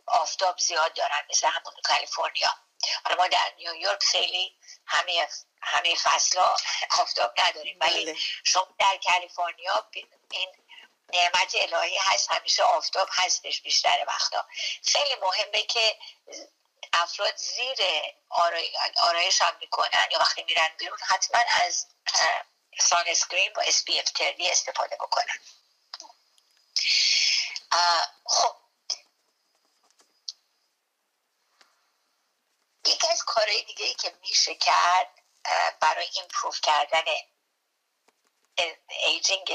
[0.08, 2.50] آفتاب زیاد دارن مثل همون کالیفرنیا
[3.06, 5.28] حالا ما در نیویورک خیلی همه
[5.62, 6.40] همه فصل
[7.00, 8.16] آفتاب نداریم ولی بله.
[8.44, 9.90] شما در کالیفرنیا
[10.32, 10.50] این
[11.14, 14.46] نعمت الهی هست همیشه آفتاب هستش بیشتر وقتا.
[14.84, 16.00] خیلی مهمه که
[16.94, 17.78] افراد زیر
[19.02, 21.88] آرایش هم می‌کنن یا وقتی میرن بیرون حتما از
[22.80, 25.40] sunscreen با SPF 30 استفاده بکنن.
[28.26, 28.56] خب.
[32.86, 35.10] یکی از کارهای دیگه ای که میشه کرد
[35.80, 37.04] برای improve کردن
[38.90, 39.54] aging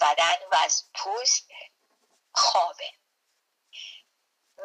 [0.00, 1.48] بدن و از پوست
[2.32, 2.92] خوابه.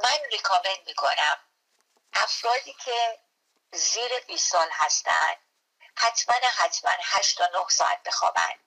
[0.03, 1.39] من recommend می‌کنم
[2.13, 3.19] افرادی که
[3.71, 5.35] زیر 20 سال هستن
[5.95, 8.59] حتما حتما 8 تا 9 ساعت بخوابن.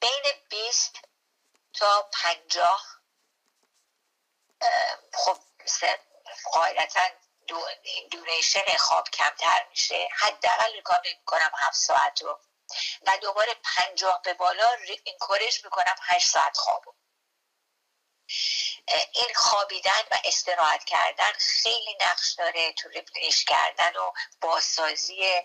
[0.00, 0.98] بین 20
[1.72, 2.86] تا 50
[5.12, 5.38] خب
[6.52, 7.08] قاعدتا
[8.10, 10.08] دوریشن خواب کمتر میشه.
[10.12, 12.40] حداقل ریکامند می‌کنم 7 ساعت رو.
[13.06, 14.70] و دوباره پنجاه به بالا
[15.06, 16.94] انکورش می‌کنم هشت ساعت خوابو.
[19.12, 25.40] این خوابیدن و استراحت کردن خیلی نقش داره تو ریپلیش کردن و بازسازی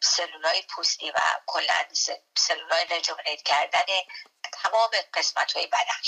[0.00, 1.84] سلولای پوستی و کلا
[2.36, 3.86] سلولای رجومنیت کردن
[4.62, 6.00] تمام قسمت های بدن.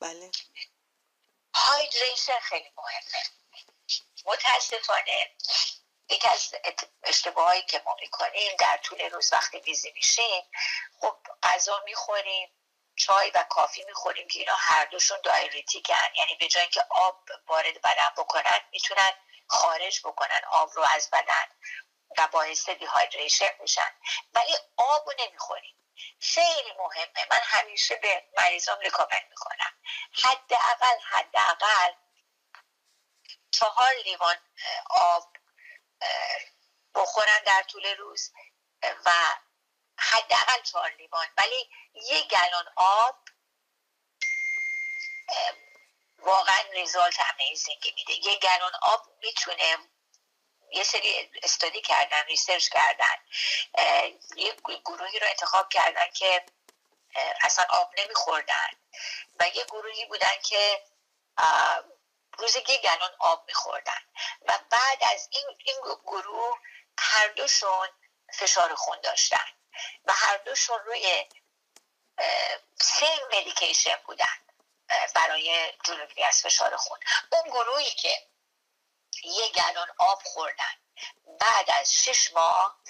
[0.00, 0.30] بله.
[1.54, 3.22] هایدریشن خیلی مهمه.
[4.24, 5.36] متاسفانه.
[6.08, 6.54] یکی از
[7.02, 10.50] اشتباهایی که ما می‌کنیم در طول روز وقتی بیزی میشیم
[11.00, 12.48] خب غذا می‌خوریم
[12.96, 16.14] چای و کافی می‌خوریم که اینا هر دوشون دایریتیکن.
[16.16, 19.12] یعنی به جای اینکه آب وارد بدن بکنن می‌تونن
[19.46, 21.46] خارج بکنن آب رو از بدن
[22.18, 23.94] و باعث دیهایدریشن میشن.
[24.34, 25.76] ولی آب رو نمی‌خوریم.
[26.20, 27.26] خیلی مهمه.
[27.30, 29.72] من همیشه به مریضام ریکامند می‌کنم.
[30.12, 31.92] حداقل حداقل
[33.50, 34.36] چهار لیوان
[34.90, 35.32] آب
[36.94, 38.32] بخورن در طول روز
[39.04, 39.12] و
[39.98, 41.26] حداقل چهار لیوان.
[41.36, 43.18] ولی یک gallon آب
[46.18, 48.12] واقعا result amazing ی میده.
[48.12, 49.78] یک gallon آب می‌تونه
[50.72, 53.16] یه سری study کردن research کردن
[54.36, 56.46] یه گروهی رو انتخاب کردن که
[57.40, 58.70] اصلا آب نمیخوردن
[59.40, 60.82] و یه گروهی بودن که
[62.38, 64.00] روز یک گلان آب میخوردن
[64.42, 66.58] و بعد از این, این گروه
[66.98, 67.88] هر دوشون
[68.32, 69.46] فشار خون داشتن
[70.04, 71.24] و هر دوشون روی
[72.80, 74.38] سیم مدیکیشن بودن
[75.14, 76.98] برای جلوگیری از فشار خون.
[77.32, 78.26] اون گروهی که
[79.24, 80.74] یه گلان آب خوردن
[81.40, 82.80] بعد از شش ماه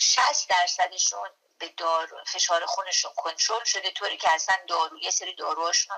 [0.00, 5.96] شست درصدشون به دارو فشار خونشون کنترل شده طوری که اصلا دارو یه سری داروهاشون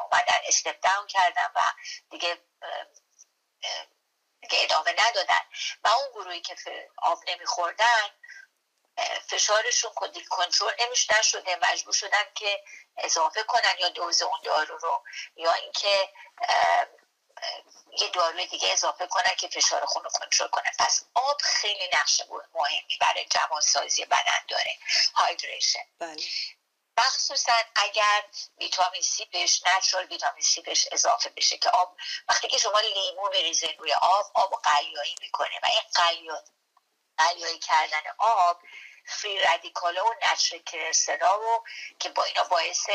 [0.00, 1.60] اومدن استپ داون کردن و
[2.10, 2.38] دیگه
[4.40, 5.40] دیگه ادامه ندادن.
[5.84, 6.56] و اون گروهی که
[6.96, 8.10] آب نمیخوردن
[9.28, 9.90] فشارشون
[10.30, 12.64] کنترل نمیش نشده مجبور شدن که
[12.96, 15.04] اضافه کنن یا دوز اون دارو رو
[15.36, 16.12] یا اینکه
[18.00, 20.72] یه داروی دیگه اضافه کنن که فشار خون رو کنترل کنه.
[20.78, 22.22] پس آب خیلی نقش
[22.54, 24.78] مهمی برای جوان سازی بدن داره.
[25.14, 26.22] hydration بله.
[26.98, 28.24] مخصوصا اگر
[28.58, 31.96] ویتامین سی بهش natural ویتامین سی بهش اضافه بشه که آب
[32.28, 35.82] وقتی که شما لیمو میریزین روی آب آب قلیایی می‌کنه و این
[37.18, 38.62] قلیایی کردن آب
[39.06, 41.64] free radical ا و نچر کرسلا رو
[41.98, 42.86] که با اینا باعث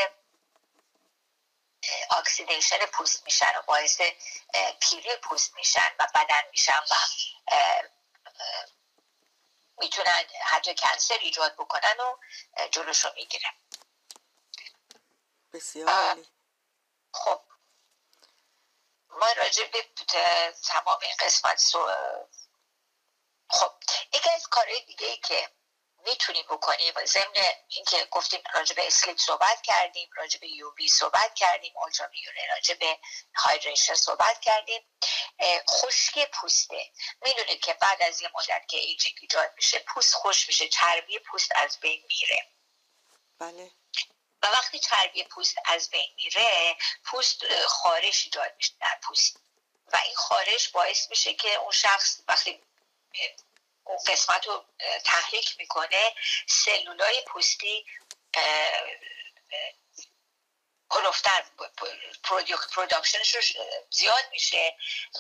[2.10, 4.02] oxidation پوست میشن و باعث
[4.80, 6.96] پیری پوست میشن و بدن میشن و
[9.78, 12.18] می‌تونن حتی کنسر ایجاد بکنن و
[12.72, 13.54] جلوشو می‌گیرن.
[15.54, 16.26] بسیار
[17.14, 17.42] خب.
[19.10, 19.84] ما راجع به
[20.66, 21.60] تمام این قسمت
[24.50, 25.50] کارهای دیگه ای که
[26.06, 27.34] می‌تونیم بکنیم ضمن
[27.68, 32.08] اینکه گفتیم راجع به اسلیپ صحبت کردیم راجع به یووی صحبت کردیم اولترا
[32.56, 33.00] راجع به
[33.36, 34.82] هایدریشن صحبت کردیم.
[35.70, 36.92] خشکی پوسته.
[37.22, 41.52] می‌دونید که بعد از یه مدت که ایجینگ ایجاد میشه پوست خوش میشه چربی پوست
[41.56, 42.48] از بین میره.
[43.40, 43.72] بله.
[44.42, 49.40] و وقتی چربی پوست از بین میره پوست خارش ایجاد میشه در پوست.
[49.94, 52.64] و این خارش باعث میشه که اون شخص وقتی
[53.84, 54.66] اون قسمت رو
[55.04, 56.16] تحریک می‌کنه
[56.48, 57.86] سلولای پوستی
[60.90, 61.44] کلفت‌تر
[62.74, 63.42] production ش رو
[63.90, 64.78] زیاد میشه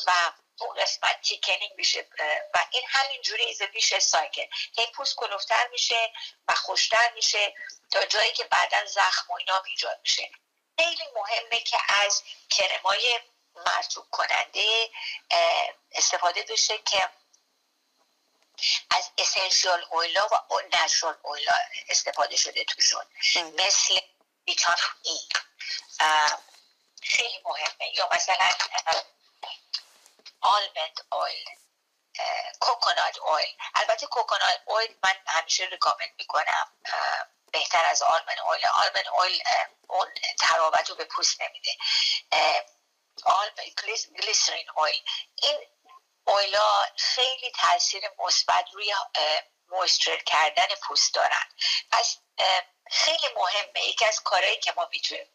[0.08, 2.08] و اون قسمت thickening میشه
[2.54, 4.46] و این همینجوری ایزه میشه cycle
[4.78, 6.13] هی پوست کلفت‌تر میشه
[6.47, 7.54] و خشک‌تر میشه
[7.91, 10.32] تا جایی که بعدا زخم و اینا ایجاد میشه.
[10.80, 13.19] خیلی مهمه که از کرمای
[13.56, 14.89] مرتوب کننده
[15.91, 17.10] استفاده بشه که
[18.89, 21.54] از essential oil ا و natural oil ا
[21.89, 23.06] استفاده شده توشون.
[23.36, 23.68] بله.
[23.68, 24.00] مثل
[24.48, 25.20] ویتامین ای.
[27.04, 27.96] خیلی مهمه.
[27.96, 28.50] یا مثلا
[30.42, 31.46] آلمند اویل
[32.60, 36.72] کوکونات اویل البته کوکونات اویل من همیشه ریکامند می‌کنم
[37.52, 39.44] بهتر از آلمن اویل آلمن اویل
[39.88, 40.08] اون
[40.39, 41.78] تراوت رو به پوست نمیده.
[43.26, 43.66] آلمن
[44.18, 45.04] گلیسرین اویل
[45.36, 45.60] این
[46.26, 48.94] اویلا خیلی تاثیر مثبت روی
[49.68, 51.50] مویستر کردن پوست دارن.
[51.92, 52.18] پس
[52.92, 53.84] خیلی مهمه.
[53.84, 55.28] یکی از کارهایی که ما می‌تونیم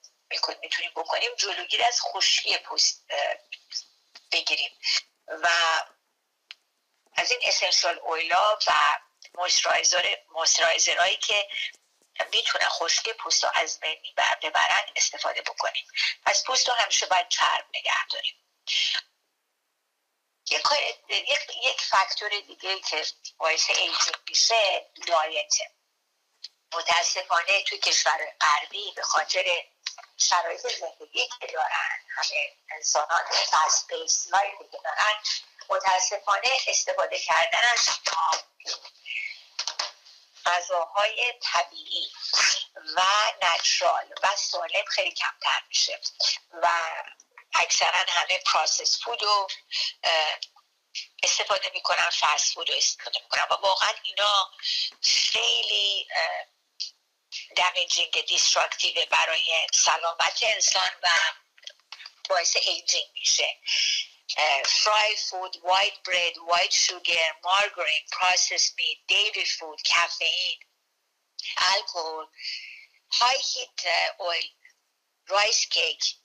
[0.62, 3.04] می‌تونیم بکنیم جلوگیری از خشکی پوست
[4.32, 4.78] بگیریم.
[5.28, 5.48] و
[7.12, 9.00] از این اسنشال اویلا و
[10.34, 11.48] مویسترایزر هایی که
[12.32, 15.86] می‌تونن خشکی پوست رو از بین ببرن استفاده بکنیم.
[16.26, 18.34] پس پوست رو همیشه باید چرب نگه داریم.
[20.50, 20.62] یک,
[21.08, 23.06] یک, یک فاکتور دیگه که
[23.38, 25.70] باعث aging میشه diet ه.
[26.74, 29.64] متاسفانه توی کشور غربی به خاطر
[30.16, 35.14] شرایط زندگی که دارن همه انسانان fast pace life ی که دارن
[35.68, 37.88] متاسفانه استفاده کردن از
[40.46, 42.12] غذاهای طبیعی
[42.96, 43.02] و
[43.42, 46.00] natural و سالم خیلی کمتر میشه.
[46.62, 46.68] و
[47.54, 49.48] اکثرا همه processed food رو
[51.22, 54.50] استفاده می‌کنن fast food رو استفاده می‌کنن و واقعا اینا
[55.02, 56.08] خیلی
[57.56, 61.08] damaging destructive برای سلامت انسان و
[62.28, 63.58] باعث aging میشه.
[64.66, 70.60] fried food white bread white sugar margarine processed meat dairy food کافئین
[71.56, 72.26] الکل
[73.10, 73.80] high heat
[74.18, 74.50] oil
[75.26, 76.16] rice cake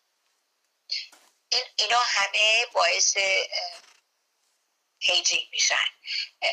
[1.76, 3.18] اینا همه باعث
[5.00, 5.86] aging میشن.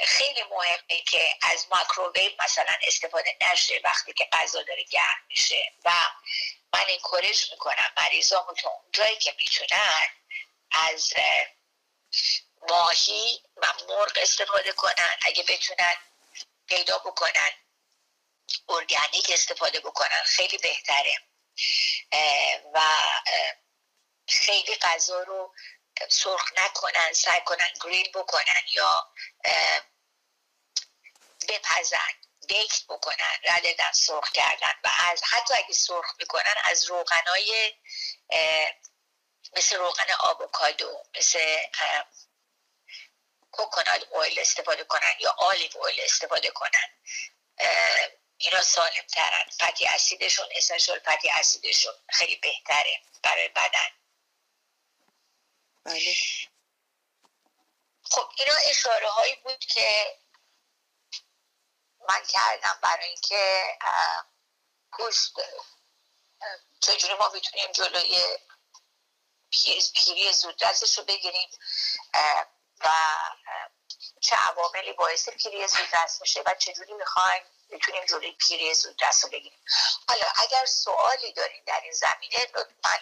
[0.06, 5.90] خیلی مهمه که از مایکروویو مثلا استفاده نشه وقتی که غذا داره گرم میشه و
[6.72, 10.08] من encourage می‌کنم مریضامو تو جایی که می‌تونن
[10.70, 11.14] از
[12.68, 15.18] ماهی و مرغ استفاده کنن.
[15.22, 15.96] اگه بتونن
[16.68, 17.52] پیدا بکنن
[18.68, 21.22] ارگانیک استفاده بکنن خیلی بهتره.
[22.74, 22.80] و
[24.28, 25.54] خیلی غذا رو
[26.09, 29.12] سرخ نکنن سعی کنن گریل بکنن یا
[31.48, 32.12] بپزن
[32.48, 37.74] بیکت بکنن رددن سرخ کردن و از حتی اگه سرخ می‌کنن از روغنای
[39.56, 41.56] مثل روغن آووکادو مثل
[43.52, 46.88] کوکونات اویل استفاده کنن یا آلیو اویل استفاده کنن.
[48.37, 53.99] اینا سالم ترن فتی اسیدشون اسنشال فتی اسیدشون خیلی بهتره برای بدن.
[55.85, 56.14] بله.
[58.11, 60.18] خب اینا اشاره هایی بود که
[62.09, 63.64] من کردم برای اینکه
[64.93, 65.33] پوست
[66.81, 68.39] چجوری ما می‌تونیم جلوی
[69.95, 71.51] پیری زودرسش رو بگیریم
[72.81, 72.89] و
[74.20, 79.64] چه عواملی باعث پیری زودرس میشه و چجوری می‌خوایم می‌تونیم جلوی پیری زودرس رو بگیریم.
[80.09, 82.39] حالا اگر سوالی دارین در این زمینه
[82.85, 82.99] من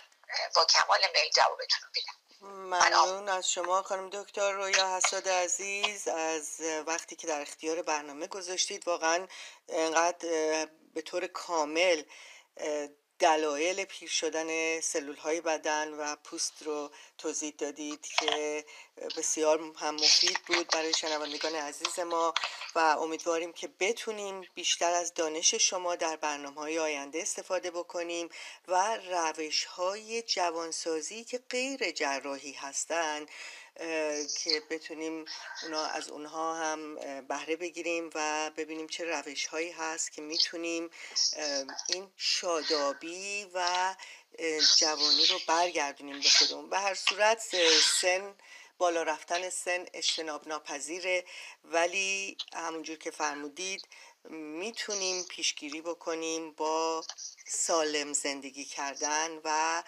[0.55, 2.18] با کمال میل جوابتون رو بدم
[2.69, 8.89] ممنون از شما خانم دکتر رویا حساد عزیز از وقتی که در اختیار برنامه گذاشتید
[8.89, 9.27] واقعا
[9.69, 12.03] انقدر به طور کامل
[13.19, 18.65] دلایل پیر شدن سلول های بدن و پوست رو توضیح دادید که
[19.17, 22.35] بسیار هم مفید بود برای شنوندگان عزیز ما
[22.75, 28.29] و امیدواریم که بتونیم بیشتر از دانش شما در برنامه های آینده استفاده بکنیم
[28.69, 33.29] و روش های جوانسازی که غیر جراحی هستند
[34.39, 35.25] که بتونیم
[35.63, 36.95] اونا از اونها هم
[37.29, 40.91] بهره بگیریم و ببینیم چه روش هایی هست که می‌تونیم
[41.89, 43.95] این شادابی و
[44.79, 46.71] جوانی رو برگردونیم به خودمون.
[46.71, 47.43] به هر صورت
[48.01, 48.35] سن
[48.79, 51.25] بالا رفتن سن اجتناب ناپذیره
[51.65, 53.89] ولی همونجور که فرمودید
[54.31, 57.05] می‌تونیم پیشگیری بکنیم با
[57.47, 59.83] سالم زندگی کردن و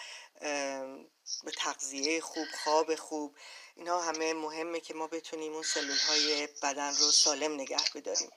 [1.44, 3.36] به تغذیه خوب خواب خوب.
[3.76, 8.30] اینها همه مهمه که ما بتونیم اون سلول های بدن رو سالم نگه بداریم.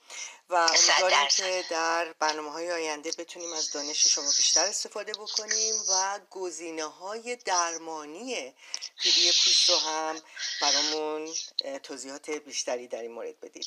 [0.48, 6.20] و امیدواریم که در برنامه های آینده بتونیم از دانش شما بیشتر استفاده بکنیم و
[6.30, 8.54] گزینه های درمانی
[9.02, 10.22] پیری پوست رو هم
[10.60, 11.34] برامون
[11.82, 13.66] توضیحات بیشتری در این مورد بدید.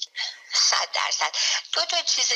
[0.53, 1.32] صد درصد.
[1.74, 2.34] دو تا چیز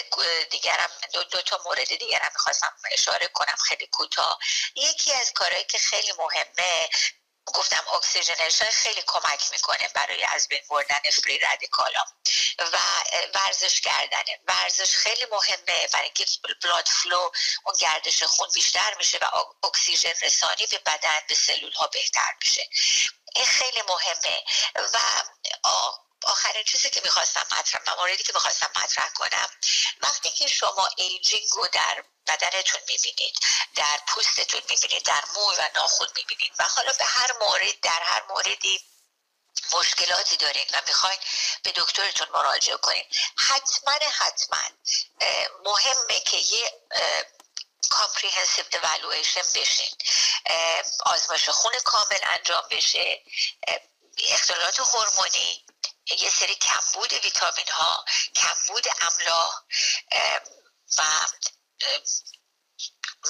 [0.52, 4.40] دیگرم دو, دو تا مورد دیگرم می‌خواستم اشاره کنم خیلی کوتاه.
[4.76, 6.90] یکی از کارهایی که خیلی مهمه
[7.46, 12.04] گفتم اکسیژنشن خیلی کمک می‌کنه برای از بین بردن فری رادیکالا
[12.60, 12.78] و
[13.34, 14.40] ورزش کردنه.
[14.48, 15.88] ورزش خیلی مهمه.
[15.94, 16.26] برای اینکه
[16.64, 17.30] blood flow
[17.66, 19.26] اون گردش خون بیشتر میشه و
[19.64, 22.70] اکسیژن رسانی به بدن به سلول ها بهتر میشه.
[23.36, 24.44] این خیلی مهمه.
[24.76, 25.00] و
[26.24, 29.50] آخرین چیزی که می‌خواستم مطرح موردی که می‌خواستم مطرح کنم
[30.02, 33.38] وقتی که شما aging رو در بدنتون می‌بینید
[33.76, 38.24] در پوستتون می‌بینید در موی و ناخون می‌بینید و حالا به هر مورد در هر
[38.30, 38.82] موردی
[39.72, 41.20] مشکلاتی دارین و می‌خواین
[41.64, 44.70] به دکترتون مراجعه کنید حتما حتما
[45.66, 46.82] مهمه که یه
[47.90, 49.98] comprehensive evaluation بشین
[51.06, 53.22] آزمایش خون کامل انجام بشه
[54.18, 55.66] اختلالات هورمونی
[56.20, 58.06] یه سری کمبود ویتامین ها
[58.36, 59.54] کمبود املاح
[60.98, 61.04] و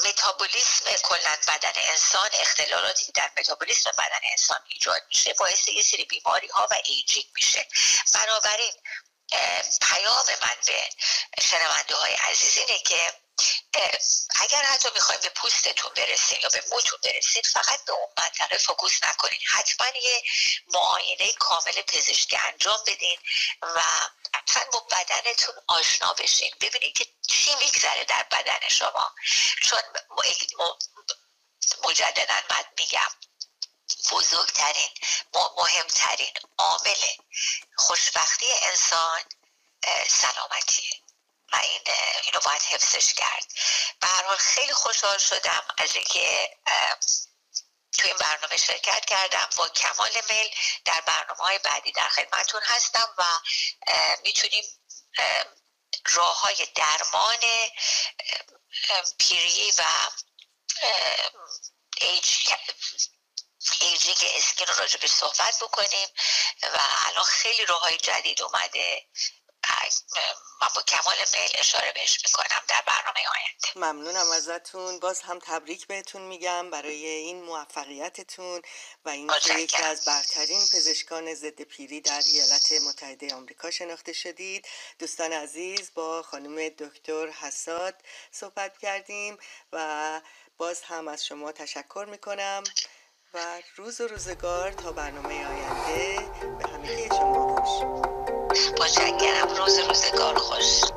[0.05, 6.47] متابولیسم کلا بدن انسان اختلالاتی در متابولیسم بدن انسان ایجاد میشه باعث یه سری بیماری
[6.47, 7.67] ها و aging میشه.
[8.13, 8.73] بنابراین
[9.81, 10.89] پیام من به
[11.41, 13.20] شنونده های عزیز اینه که
[14.39, 19.03] اگر حتی می‌خوایم به پوستتون برسیم یا به موتون برسید فقط به اون منطقه فکوس
[19.03, 20.23] نکنید حتما یه
[20.67, 23.17] معاینه کامل پزشکی انجام بدین
[23.61, 23.81] و
[24.33, 26.51] حتما با بدنتون آشنا بشین.
[26.61, 29.15] ببینید که چی میگذره در بدن شما.
[29.61, 29.79] چون
[31.83, 33.11] مجددا من میگم
[34.11, 34.89] بزرگترین
[35.57, 37.05] مهمترین عامل
[37.75, 39.23] خوشبختی انسان
[40.07, 41.00] سلامتیه.
[41.51, 41.81] و این
[42.23, 43.45] اینو باید حفظش کرد.
[44.01, 46.57] به هر حال خیلی خوشحال شدم از اینکه
[47.97, 49.49] تو این برنامه شرکت کردم.
[49.57, 50.49] با کمال میل
[50.85, 53.23] در برنامه های بعدی در خدمتون هستم و
[54.23, 54.63] می‌تونیم
[56.05, 57.39] راه های درمان
[59.19, 59.83] پیری و
[63.79, 66.09] ایجینگ اسکین رو راجع به صحبت بکنیم
[66.63, 69.05] و الان خیلی راه های جدید اومده.
[70.61, 73.51] من با کمال میل اشاره بهش می‌کنم در برنامه آینده.
[73.75, 74.99] ممنونم ازتون.
[74.99, 78.61] باز هم تبریک بهتون میگم برای این موفقیتتون
[79.05, 84.67] و این یکی از برترین پزشکان ضد پیری در ایالات متحده آمریکا شناخته شدید.
[84.99, 87.95] دوستان عزیز با خانم دکتر حساد
[88.31, 89.37] صحبت کردیم
[89.73, 90.21] و
[90.57, 92.63] باز هم از شما تشکر می‌کنم
[93.33, 96.19] و روز و روزگار تا برنامه آینده
[96.57, 98.20] به همه شما خوش.
[98.81, 100.91] متشکرم روز روزگار خوش.